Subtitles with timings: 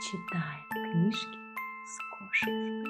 [0.00, 1.38] читает книжки
[1.84, 2.84] с кошкой.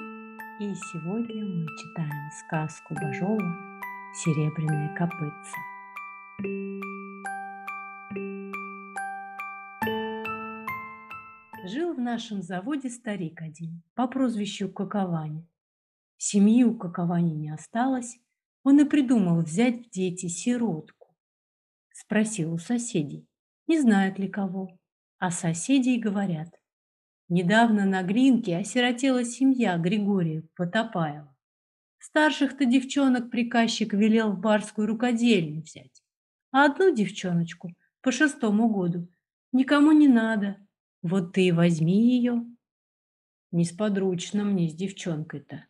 [0.61, 3.81] И сегодня мы читаем сказку Бажова
[4.15, 5.57] «Серебряные копытца».
[11.65, 15.45] Жил в нашем заводе старик один по прозвищу Каковани.
[16.15, 18.19] Семьи у Каковани не осталось,
[18.63, 21.13] он и придумал взять в дети сиротку.
[21.91, 23.27] Спросил у соседей,
[23.67, 24.79] не знают ли кого,
[25.19, 26.60] а соседи говорят,
[27.33, 31.33] Недавно на Гринке осиротела семья Григория Потопаева.
[31.97, 36.03] Старших-то девчонок приказчик велел в барскую рукодельню взять,
[36.51, 39.07] а одну девчоночку по шестому году
[39.53, 40.57] никому не надо.
[41.03, 42.43] Вот ты и возьми ее.
[43.51, 45.67] Несподручно мне с девчонкой-то.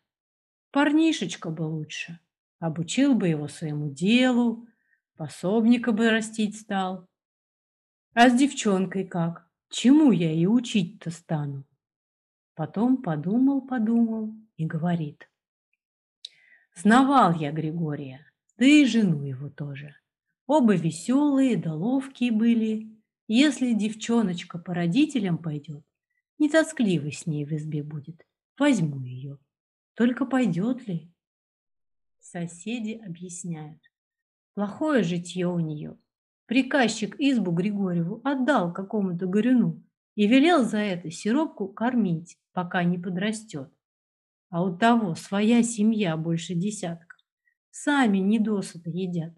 [0.72, 2.18] Парнишечка бы лучше.
[2.58, 4.66] Обучил бы его своему делу,
[5.14, 7.06] пособника бы растить стал.
[8.14, 9.51] А с девчонкой как?
[9.72, 11.64] Чему я и учить-то стану?
[12.54, 15.30] Потом подумал, подумал и говорит.
[16.74, 19.96] Знавал я Григория, да и жену его тоже.
[20.46, 22.94] Оба веселые да ловкие были.
[23.28, 25.86] Если девчоночка по родителям пойдет,
[26.38, 28.26] не тоскливо с ней в избе будет.
[28.58, 29.38] Возьму ее.
[29.94, 31.10] Только пойдет ли?
[32.20, 33.80] Соседи объясняют.
[34.52, 35.96] Плохое житье у нее.
[36.46, 39.82] Приказчик избу Григорьеву отдал какому-то горюну
[40.14, 43.72] и велел за это сиропку кормить, пока не подрастет.
[44.50, 47.16] А у того своя семья больше десятка.
[47.70, 49.34] Сами недосыто едят.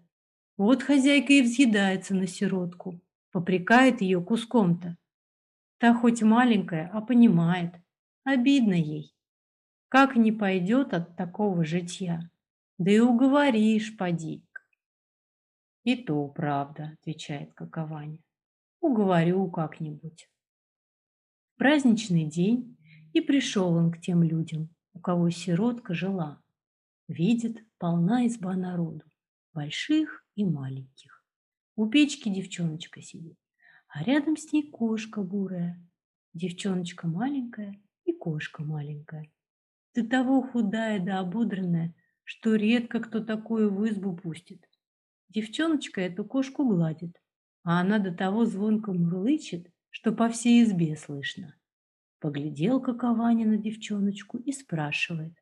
[0.57, 4.97] Вот хозяйка и взъедается на сиротку, попрекает ее куском-то.
[5.77, 7.73] Та хоть маленькая, а понимает.
[8.23, 9.13] Обидно ей.
[9.89, 12.29] Как не пойдет от такого житья?
[12.77, 14.44] Да и уговоришь, поди.
[15.85, 18.17] И то правда, отвечает Какованя.
[18.81, 20.27] Уговорю как-нибудь.
[21.57, 22.75] Праздничный день,
[23.13, 26.41] и пришел он к тем людям, у кого сиротка жила.
[27.07, 29.05] Видит, полна изба народу,
[29.53, 31.23] больших и маленьких.
[31.75, 33.37] У печки девчоночка сидит,
[33.87, 35.79] а рядом с ней кошка бурая.
[36.33, 39.31] Девчоночка маленькая и кошка маленькая.
[39.93, 41.93] До того худая да ободранная,
[42.23, 44.67] что редко кто такую в избу пустит.
[45.35, 47.21] Девчоночка эту кошку гладит,
[47.65, 51.53] а она до того звонко мурлычет, что по всей избе слышно.
[52.21, 55.33] Поглядел Какованя на девчоночку и спрашивает.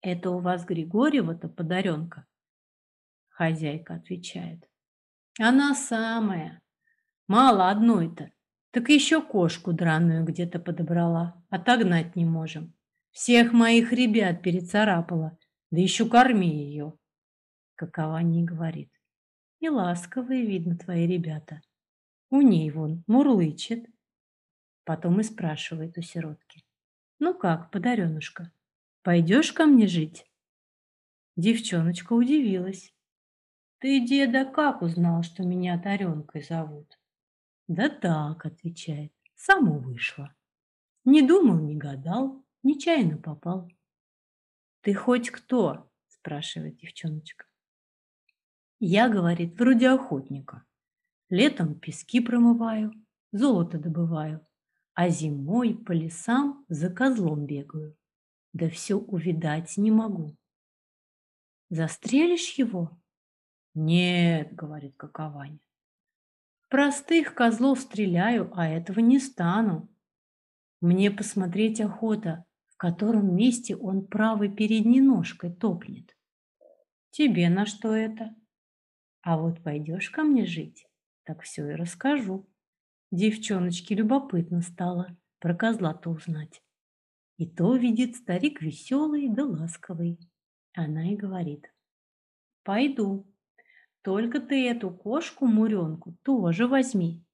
[0.00, 2.26] «Это у вас Григорьева-то подаренка?»
[3.28, 4.66] Хозяйка отвечает.
[5.38, 6.62] «Она самая.
[7.28, 8.32] Мало одной-то.
[8.70, 11.44] Так еще кошку драную где-то подобрала.
[11.50, 12.72] Отогнать не можем.
[13.10, 15.36] Всех моих ребят перецарапала.
[15.70, 16.94] Да еще корми ее
[17.76, 18.90] какова не говорит.
[19.60, 21.60] И ласковые, видно, твои ребята.
[22.30, 23.86] У ней вон мурлычет.
[24.84, 26.64] Потом и спрашивает у сиротки.
[27.18, 28.52] Ну как, подаренушка,
[29.02, 30.26] пойдешь ко мне жить?
[31.36, 32.92] Девчоночка удивилась.
[33.78, 36.98] Ты, деда, как узнал, что меня Таренкой зовут?
[37.68, 40.34] Да так, отвечает, само вышло.
[41.04, 43.70] Не думал, не гадал, нечаянно попал.
[44.82, 45.90] Ты хоть кто?
[46.08, 47.46] спрашивает девчоночка.
[48.78, 50.64] Я, говорит, вроде охотника.
[51.30, 52.92] Летом пески промываю,
[53.32, 54.46] золото добываю,
[54.94, 57.96] а зимой по лесам за козлом бегаю.
[58.52, 60.36] Да все увидать не могу.
[61.70, 62.96] Застрелишь его?
[63.74, 65.58] Нет, говорит Какованя.
[66.68, 69.88] Простых козлов стреляю, а этого не стану.
[70.80, 76.16] Мне посмотреть охота, в котором месте он правой передней ножкой топнет.
[77.10, 78.34] Тебе на что это?
[79.24, 80.86] А вот пойдешь ко мне жить,
[81.24, 82.46] так все и расскажу.
[83.10, 86.62] Девчоночке любопытно стало про козла-то узнать.
[87.38, 90.18] И то видит старик веселый да ласковый.
[90.74, 91.72] Она и говорит.
[92.64, 93.26] Пойду.
[94.02, 97.24] Только ты эту кошку-муренку тоже возьми.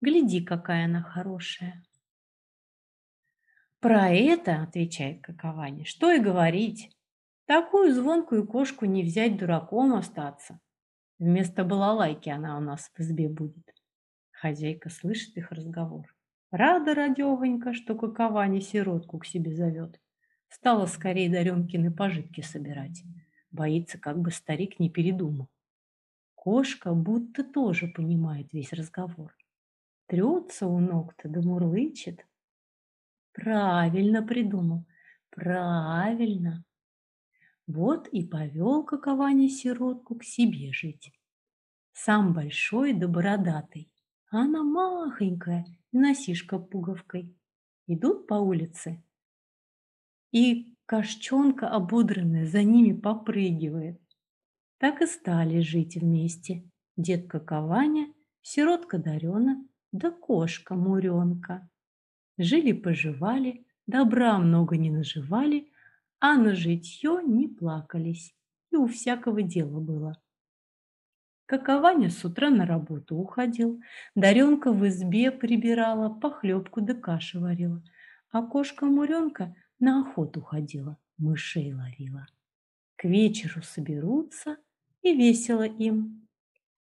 [0.00, 1.84] Гляди, какая она хорошая.
[3.78, 6.90] Про это, отвечает Какованя, что и говорить.
[7.44, 10.60] Такую звонкую кошку не взять дураком остаться.
[11.18, 13.74] Вместо балалайки она у нас в избе будет.
[14.32, 16.14] Хозяйка слышит их разговор.
[16.50, 19.98] Рада радёгонька, что какова сиротку к себе зовет.
[20.48, 23.02] Стала скорее Дарёмкины пожитки собирать.
[23.50, 25.48] Боится, как бы старик не передумал.
[26.34, 29.34] Кошка будто тоже понимает весь разговор.
[30.06, 32.26] Трется у ног-то да мурлычет.
[33.32, 34.84] Правильно придумал,
[35.30, 36.64] правильно.
[37.66, 41.12] Вот и повел Какованя сиротку к себе жить.
[41.92, 43.90] Сам большой да бородатый,
[44.30, 47.34] а она махонькая, носишка пуговкой.
[47.88, 49.02] Идут по улице,
[50.32, 54.00] и кошчонка ободранная за ними попрыгивает.
[54.78, 56.68] Так и стали жить вместе.
[56.96, 61.68] Детка Каваня, сиротка Дарена, да кошка Муренка.
[62.38, 65.70] Жили-поживали, добра много не наживали,
[66.20, 68.34] а на житье не плакались,
[68.70, 70.20] и у всякого дела было.
[71.46, 73.80] Какованя с утра на работу уходил,
[74.16, 77.82] Даренка в избе прибирала, похлебку да каши варила,
[78.30, 82.26] а кошка-муренка на охоту ходила, мышей ловила.
[82.96, 84.56] К вечеру соберутся,
[85.02, 86.26] и весело им.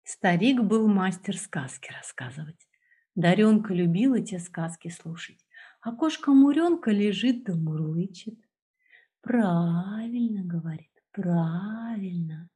[0.04, 2.68] Старик был мастер сказки рассказывать.
[3.14, 5.46] Даренка любила те сказки слушать,
[5.82, 8.40] а кошка-муренка лежит да мурлычет.
[9.22, 12.50] Правильно, говорит, правильно.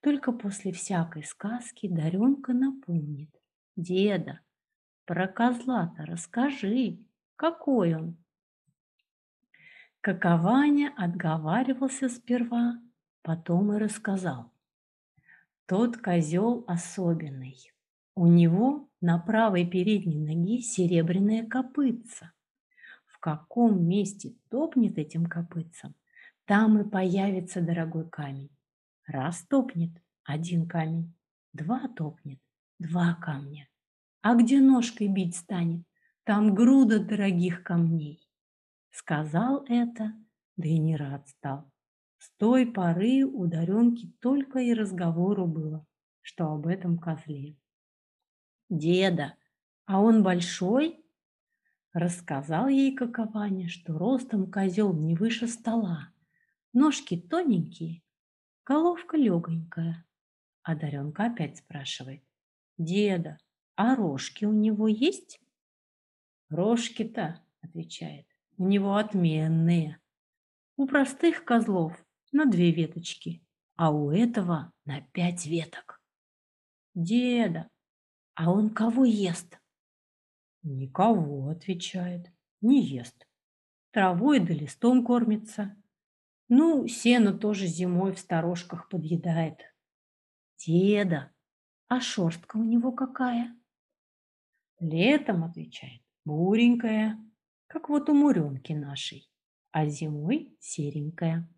[0.00, 3.30] Только после всякой сказки Даренка напомнит.
[3.76, 4.40] Деда,
[5.04, 6.98] про козла-то расскажи,
[7.36, 8.16] какой он?
[10.00, 12.80] Какованя отговаривался сперва,
[13.22, 14.50] потом и рассказал.
[15.66, 17.56] Тот козел особенный.
[18.14, 22.32] У него на правой передней ноге серебряное копытце.
[23.20, 25.94] Каком месте топнет этим копытцем,
[26.46, 28.50] там и появится дорогой камень.
[29.06, 29.90] Раз топнет–
[30.24, 31.14] один камень,
[31.52, 32.40] два топнет–
[32.78, 33.68] два камня.
[34.22, 35.84] А где ножкой бить станет,
[36.24, 38.26] там груда дорогих камней.
[38.90, 40.14] Сказал это,
[40.56, 41.70] да и не рад стал.
[42.16, 45.86] С той поры у Даренки только и разговору было,
[46.22, 47.56] что об этом козле.
[48.70, 49.34] «Деда,
[49.84, 50.99] а он большой?»
[51.92, 56.12] Рассказал ей Какованя, что ростом козел не выше стола,
[56.72, 58.02] ножки тоненькие,
[58.70, 60.06] Головка легонькая.
[60.62, 62.22] А Даренка опять спрашивает.
[62.78, 63.38] Деда,
[63.74, 65.40] а рожки у него есть?
[66.50, 68.26] Рожки-то, отвечает,
[68.58, 69.98] у него отменные.
[70.76, 72.00] У простых козлов
[72.32, 73.44] на две веточки,
[73.76, 76.00] а у этого на пять веток.
[76.94, 77.68] Деда,
[78.34, 79.59] а он кого ест?
[80.62, 82.30] Никого, отвечает,
[82.60, 83.26] не ест.
[83.92, 85.76] Травой да листом кормится.
[86.48, 89.60] Ну, сено тоже зимой в сторожках подъедает.
[90.58, 91.32] Деда,
[91.88, 93.56] а шерстка у него какая?
[94.78, 97.18] Летом, отвечает, буренькая,
[97.66, 99.30] как вот у муренки нашей,
[99.72, 101.48] а зимой серенькая.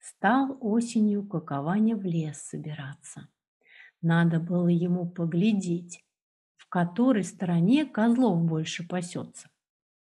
[0.00, 3.28] Стал осенью какованя в лес собираться.
[4.02, 6.03] Надо было ему поглядеть,
[6.74, 9.48] которой стороне козлов больше пасется.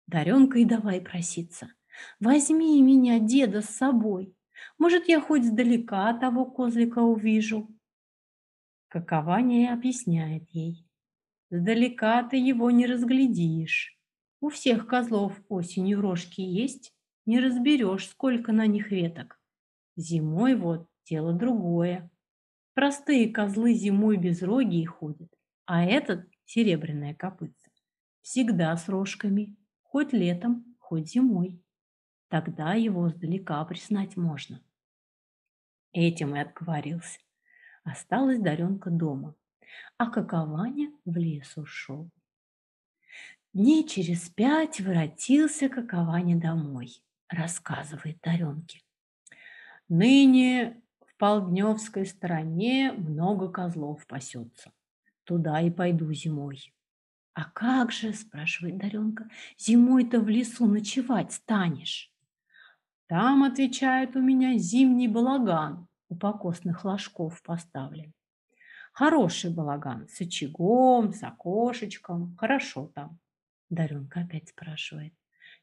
[0.08, 1.72] Даренка и давай проситься–
[2.20, 4.36] Возьми меня, деда, с собой.
[4.78, 7.70] Может, я хоть сдалека того козлика увижу.
[8.88, 10.88] Какование объясняет ей.
[11.50, 13.98] Сдалека ты его не разглядишь.
[14.42, 16.94] У всех козлов осенью рожки есть,
[17.26, 19.40] не разберешь, сколько на них веток.
[19.96, 22.10] Зимой вот дело другое.
[22.74, 25.32] Простые козлы зимой без роги ходят,
[25.66, 27.72] а этот, серебряная копытца,
[28.22, 31.62] всегда с рожками, хоть летом, хоть зимой.
[32.30, 34.62] Тогда его сдалека признать можно.
[35.92, 37.20] Этим и отговорился.
[37.84, 39.36] Осталась Даренка дома,
[39.98, 42.10] а Какованя в лес ушел.
[43.54, 48.82] Дней через пять воротился Какованя домой, рассказывает Даренке.
[49.90, 54.72] Ныне в Полдневской стороне много козлов пасется.
[55.24, 56.74] Туда и пойду зимой.
[57.34, 62.12] А как же, спрашивает Даренка, зимой-то в лесу ночевать станешь?
[63.08, 68.14] Там, отвечает, у меня зимний балаган у покосных ложков поставлен.
[68.92, 73.18] Хороший балаган, с очагом, с окошечком, хорошо там.
[73.70, 75.14] Даренка опять спрашивает.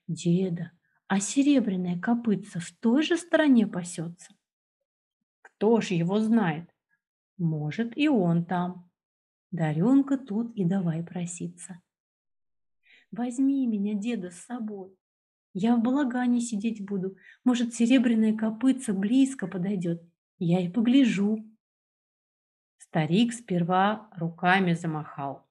[0.08, 0.72] Деда,
[1.06, 4.34] а серебряная копытца в той же стороне пасется?
[5.42, 6.68] Кто ж его знает?
[7.38, 8.89] Может, и он там.
[9.50, 11.80] Даренка тут и давай проситься.
[13.10, 14.96] Возьми меня, деда, с собой.
[15.52, 17.16] Я в балагане сидеть буду.
[17.42, 20.02] Может, серебряная копытца близко подойдет.
[20.38, 21.44] Я и погляжу.
[22.78, 25.48] Старик сперва руками замахал.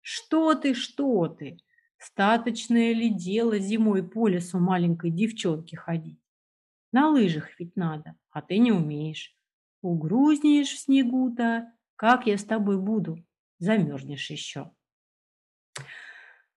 [0.00, 1.58] Что ты, что ты?
[1.98, 6.20] Статочное ли дело зимой по лесу маленькой девчонки ходить?
[6.92, 9.36] На лыжах ведь надо, а ты не умеешь.
[9.82, 13.24] Угрузнешь в снегу-то, как я с тобой буду?
[13.60, 14.72] Замерзнешь еще.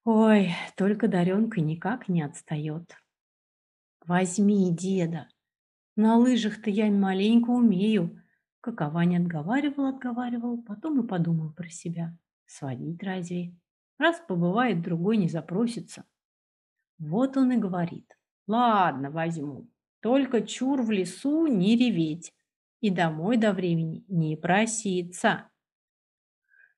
[0.05, 2.95] Ой, только Даренка никак не отстает.
[4.05, 5.27] Возьми, деда.
[5.95, 8.21] На лыжах-то я маленько умею.
[8.61, 12.17] Какова не отговаривал, отговаривал, потом и подумал про себя.
[12.45, 13.53] Сводить разве?
[13.97, 16.05] Раз побывает, другой не запросится.
[16.99, 18.17] Вот он и говорит.
[18.47, 19.69] Ладно, возьму.
[19.99, 22.33] Только чур в лесу не реветь
[22.79, 25.49] и домой до времени не проситься.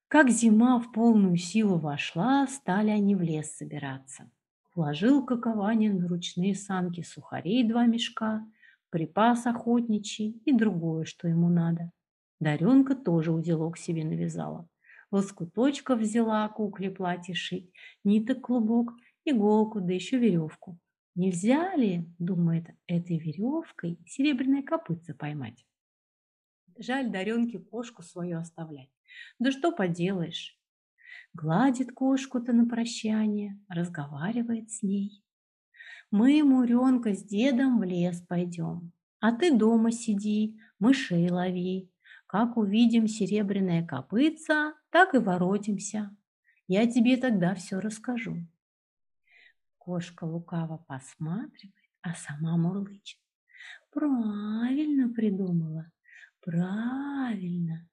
[0.08, 4.30] Как зима в полную силу вошла, стали они в лес собираться.
[4.76, 8.46] Вложил Какованин на ручные санки сухарей два мешка,
[8.92, 11.92] припас охотничий и другое, что ему надо.
[12.40, 14.70] Даренка тоже узелок себе навязала.
[15.12, 17.72] Лоскуточков взяла кукле платье шить,
[18.04, 18.94] ниток клубок,
[19.24, 20.78] иголку, да еще веревку.
[21.16, 25.66] Нельзя ли, думает, этой веревкой серебряное копытце поймать?
[26.78, 28.90] Жаль Даренке кошку свою оставлять.
[29.40, 30.60] Да что поделаешь.
[31.34, 35.24] Гладит кошку-то на прощание, разговаривает с ней.
[36.12, 41.92] Мы, Муренка, с дедом в лес пойдем, а ты дома сиди, мышей лови.
[42.28, 46.16] Как увидим серебряное копытце, так и воротимся.
[46.68, 48.38] Я тебе тогда все расскажу.
[49.78, 53.20] Кошка лукаво посматривает, а сама мурлычет.
[53.92, 55.92] Правильно придумала,
[56.42, 57.88] правильно.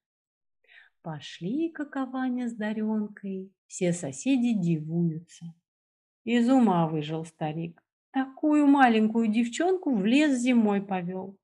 [1.03, 5.53] Пошли какованя с Даренкой, все соседи дивуются.
[6.23, 7.83] Из ума выжил старик.
[8.11, 11.37] Такую маленькую девчонку в лес зимой повел.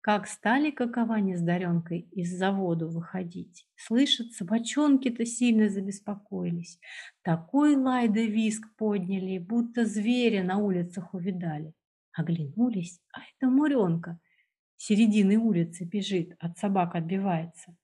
[0.00, 3.64] Как стали каковане с Даренкой из заводу выходить.
[3.76, 6.80] Слышат, собачонки-то сильно забеспокоились.
[7.22, 11.74] Такой лай да виск подняли, будто зверя на улицах увидали.
[12.12, 14.18] Оглянулись, а это Муренка.
[14.76, 17.76] Середины улицы бежит, от собак отбивается.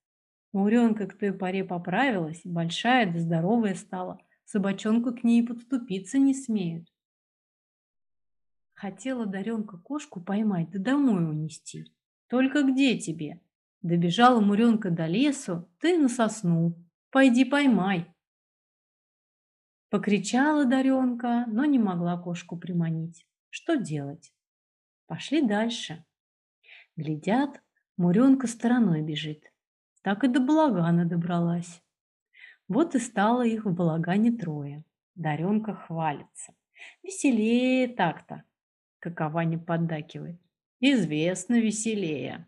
[0.54, 4.20] Муренка к той поре поправилась, большая да здоровая стала.
[4.44, 6.86] Собачонку к ней подступиться не смеют.
[8.72, 11.92] Хотела Даренка кошку поймать да домой унести.
[12.28, 13.40] Только где тебе?
[13.82, 16.76] Добежала Муренка до лесу, ты на сосну.
[17.10, 18.06] Пойди поймай.
[19.90, 23.26] Покричала Даренка, но не могла кошку приманить.
[23.50, 24.32] Что делать?
[25.06, 26.04] Пошли дальше.
[26.94, 27.60] Глядят,
[27.96, 29.50] Муренка стороной бежит
[30.04, 31.82] так и до балагана добралась.
[32.68, 34.84] Вот и стало их в балагане трое.
[35.14, 36.52] Даренка хвалится.
[37.02, 38.44] Веселее так-то,
[38.98, 40.38] какова не поддакивает.
[40.78, 42.46] Известно веселее.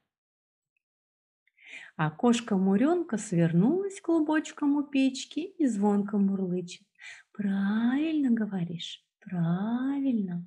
[1.97, 6.87] А кошка-муренка свернулась клубочком у печки и звонко мурлычет.
[7.33, 10.45] Правильно говоришь, правильно.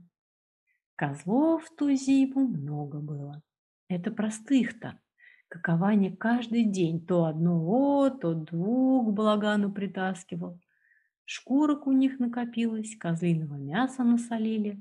[0.95, 3.41] Козлов в ту зиму много было.
[3.87, 4.99] Это простых-то,
[5.49, 10.59] Какование каждый день то одного, то двух балагану притаскивал.
[11.25, 14.79] Шкурок у них накопилось, козлиного мяса насолили,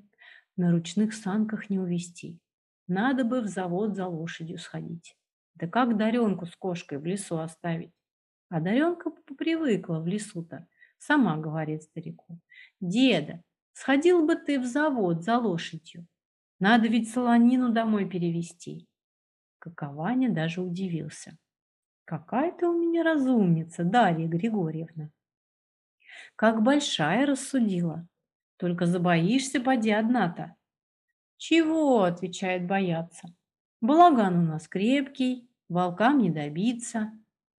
[0.56, 2.38] на ручных санках не увести.
[2.86, 5.16] Надо бы в завод за лошадью сходить.
[5.54, 7.92] Да как Даренку с кошкой в лесу оставить?
[8.50, 10.66] А Даренка попривыкла в лесу-то.
[10.98, 12.40] Сама говорит старику.
[12.80, 16.06] Деда, сходил бы ты в завод за лошадью.
[16.60, 18.86] Надо ведь солонину домой перевести.
[19.74, 21.36] Какованя даже удивился.
[22.04, 25.10] Какая ты у меня разумница, Дарья Григорьевна.
[26.36, 28.06] Как большая рассудила.
[28.56, 30.56] Только забоишься, поди одна-то.
[31.36, 33.28] Чего, отвечает бояться.
[33.80, 37.12] Балаган у нас крепкий, волкам не добиться.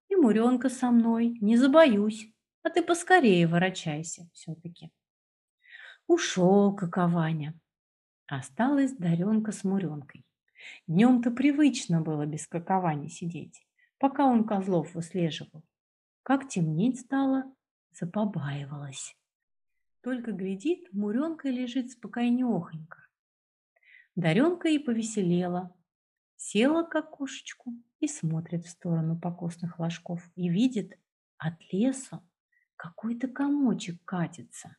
[0.08, 2.32] И Муренка со мной, не забоюсь.
[2.62, 4.90] А ты поскорее ворочайся все-таки.
[6.06, 7.54] Ушел какованя.
[8.26, 10.24] Осталась Даренка с Муренкой.
[10.86, 13.66] Днем-то привычно было без каковани сидеть,
[13.98, 15.62] пока он козлов выслеживал.
[16.22, 17.44] Как темнеть стало,
[17.92, 19.16] запобаивалась.
[20.02, 22.98] Только глядит, Муренка лежит спокойнёхонько.
[24.14, 25.74] Даренка и повеселела.
[26.36, 30.98] Села к окошечку и смотрит в сторону покосных ложков и видит,
[31.36, 32.22] от леса
[32.76, 34.76] какой-то комочек катится.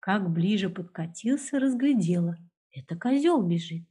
[0.00, 2.36] Как ближе подкатился, разглядела.
[2.72, 3.84] Это козел бежит.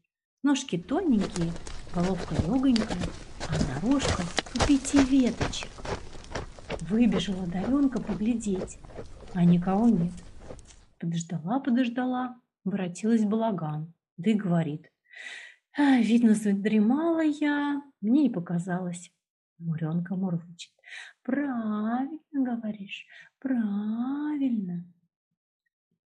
[0.48, 1.52] Ножки тоненькие,
[1.94, 2.98] головка легонькая,
[3.50, 4.24] а дорожка
[4.56, 5.70] у пяти веточек.
[6.90, 8.80] Выбежала Даренка поглядеть,
[9.34, 10.14] а никого нет.
[11.00, 14.90] Подождала, подождала, воротилась балаган, да и говорит.
[15.78, 19.12] А, видно, задремала я, мне и показалось.
[19.58, 20.72] Муренка мурлычет.
[21.24, 23.06] Правильно говоришь,
[23.40, 24.86] правильно.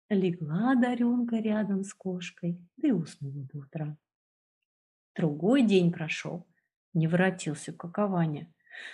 [0.08, 3.98] Легла Даренка рядом с кошкой, да и уснула до утра.
[5.19, 6.47] Другой день прошел,
[6.93, 8.47] не воротился какованя.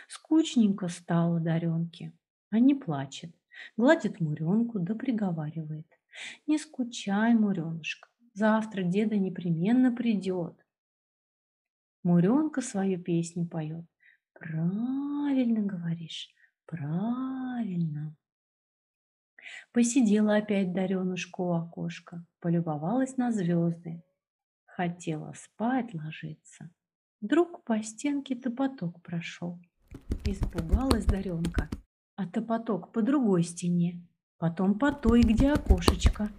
[0.08, 2.14] Скучненько стало Даренке,
[2.50, 3.30] а не плачет.
[3.78, 5.86] Гладит Муренку да приговаривает.
[6.48, 10.56] Не скучай, Муренушка, завтра деда непременно придет.
[12.02, 13.86] Муренка свою песню поет.
[14.34, 16.34] Правильно говоришь,
[16.66, 18.16] правильно.
[19.72, 24.02] Посидела опять Даренушка у окошка, полюбовалась на звезды.
[24.76, 26.70] Хотела спать ложиться.
[27.22, 29.58] Вдруг по стенке топоток прошел.
[30.26, 31.70] Испугалась Даренка,
[32.18, 34.06] а топоток по другой стене,
[34.38, 36.30] потом по той, где окошечко,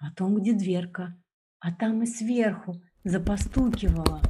[0.00, 1.16] потом где дверка,
[1.60, 4.20] а там и сверху запостукивала.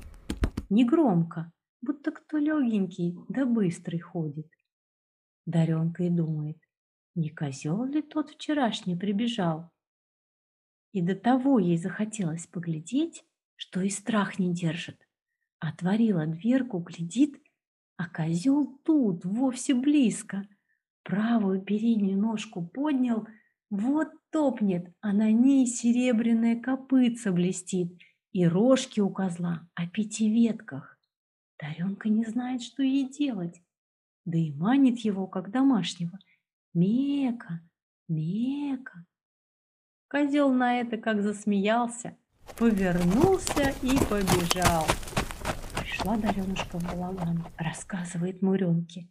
[0.69, 4.51] Негромко, будто кто легенький да быстрый ходит.
[5.47, 6.59] Даренка и думает,
[7.15, 9.71] не козел ли тот вчерашний прибежал?
[10.93, 13.25] И до того ей захотелось поглядеть,
[13.57, 15.07] что и страх не держит.
[15.59, 17.43] Отворила дверку, глядит,
[17.97, 20.47] а козел тут, вовсе близко.
[21.03, 23.27] Правую переднюю ножку поднял,
[23.71, 27.99] вот топнет, а на ней серебряная копытца блестит,
[28.33, 30.99] и рожки у козла о пяти ветках.
[31.59, 33.63] Даренка не знает, что ей делать,
[34.25, 36.19] да и манит его, как домашнего.
[36.75, 37.63] Мека,
[38.09, 39.07] мека.
[40.09, 42.17] Козел на это как засмеялся,
[42.59, 44.87] повернулся и побежал.
[45.81, 49.09] Пришла Даренушка в балаган, рассказывает Муренке.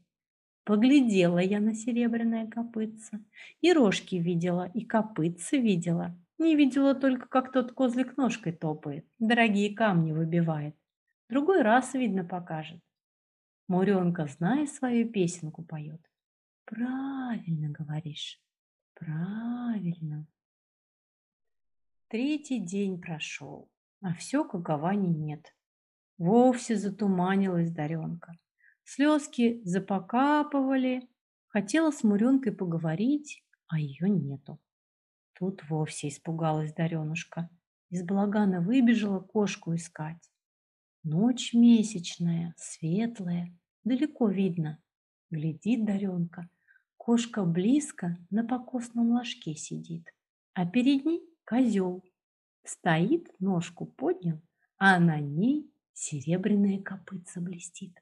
[0.63, 3.19] Поглядела я на серебряное копытце,
[3.61, 6.17] и рожки видела, и копытце видела.
[6.37, 10.75] Не видела только, как тот козлик ножкой топает, дорогие камни выбивает.
[11.29, 12.81] Другой раз, видно, покажет.
[13.67, 16.01] Муренка, зная свою песенку, поет.
[16.65, 18.41] Правильно говоришь,
[18.95, 20.27] правильно.
[22.07, 23.67] Третий день прошел,
[24.01, 25.55] а все каковани нет.
[26.19, 28.37] Вовсе затуманилась Даренка.
[28.83, 31.09] Слезки запокапывали,
[31.47, 34.59] хотела с Муренкой поговорить, а ее нету.
[35.33, 37.49] Тут вовсе испугалась Даренушка.
[37.89, 40.31] Из балагана выбежала кошку искать.
[41.03, 44.79] Ночь месячная, светлая, далеко видно.
[45.31, 46.49] Глядит Даренка.
[46.97, 50.07] Кошка близко на покосном ложке сидит,
[50.53, 52.03] а перед ней козел.
[52.63, 54.41] Стоит, ножку поднял,
[54.77, 58.01] а на ней серебряная копытца блестит.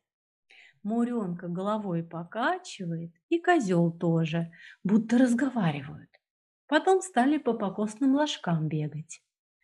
[0.84, 4.52] Муренка головой покачивает, и козел тоже,
[4.84, 6.10] будто разговаривают.
[6.68, 9.22] Потом стали по покосным ложкам бегать.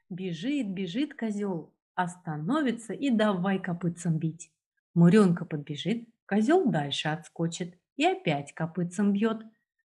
[0.10, 4.52] Бежит, бежит козел, остановится и давай копытцем бить.
[4.94, 9.44] Муренка подбежит, козел дальше отскочит и опять копытцем бьет.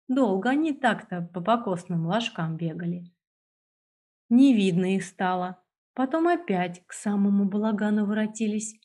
[0.08, 3.10] Долго они так-то по покосным ложкам бегали.
[4.28, 5.62] Не видно их стало.
[5.94, 8.78] Потом опять к самому балагану воротились.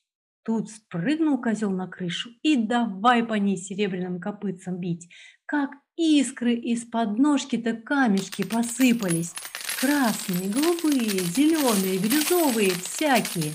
[0.44, 5.08] Тут спрыгнул козел на крышу и давай по ней серебряным копытцем бить.
[5.46, 9.34] Как искры из-под ножки-то камешки посыпались.
[9.80, 13.52] Красные, голубые, зеленые, бирюзовые, всякие.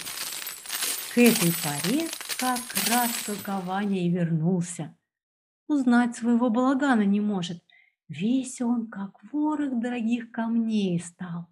[1.13, 4.95] К этой паре как раз толкование и вернулся.
[5.67, 7.63] Узнать своего балагана не может.
[8.07, 11.47] Весь он, как ворох дорогих камней, стал.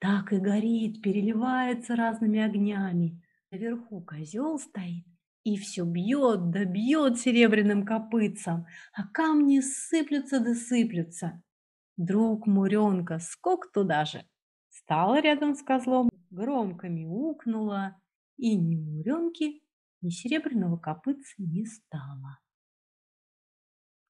[0.00, 3.22] Так и горит, переливается разными огнями.
[3.50, 5.04] Наверху козел стоит
[5.44, 11.42] и все бьет да бьет серебряным копытцем, а камни сыплются да сыплются.
[11.96, 14.24] Друг Муренка скок туда же.
[14.68, 18.00] Стала рядом с козлом, громко мяукнула,
[18.36, 19.62] и ни Муренки,
[20.00, 22.38] ни серебряного копытца не стало.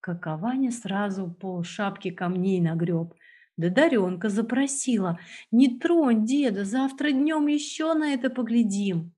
[0.00, 3.14] Какованя сразу пол шапки камней нагреб–
[3.61, 5.18] да Даренка запросила,
[5.51, 9.12] не тронь деда, завтра днем еще на это поглядим.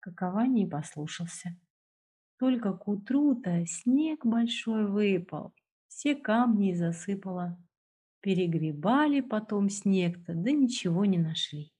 [0.00, 1.56] Какова не послушался.
[2.38, 5.54] Только к утру-то снег большой выпал,
[5.88, 7.58] все камни засыпало.
[8.20, 11.72] Перегребали потом снег-то, да ничего не нашли.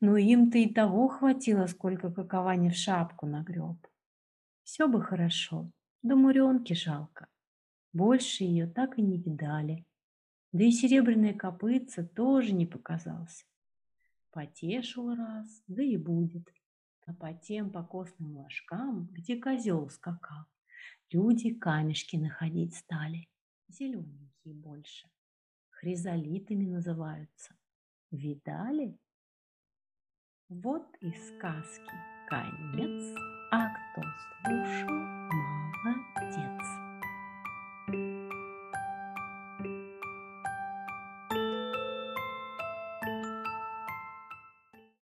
[0.00, 3.86] Но им-то и того хватило, сколько каковани в шапку нагреб.
[4.64, 5.70] Все бы хорошо,
[6.02, 7.28] да Муренки жалко.
[7.92, 9.86] Больше ее так и не видали.
[10.52, 13.44] Да и серебряная копытца тоже не показался.
[14.30, 16.46] Потешил раз, да и будет.
[17.06, 20.44] А по тем покосным ложкам, где козел скакал,
[21.10, 23.28] люди камешки находить стали,
[23.68, 25.08] зелененькие больше.
[25.70, 27.56] Хризолитами называются.
[28.10, 28.98] Видали?
[30.48, 31.92] Вот и сказки
[32.28, 33.16] конец,
[33.50, 34.02] а кто
[34.44, 34.94] слушал,
[35.82, 36.51] молодец.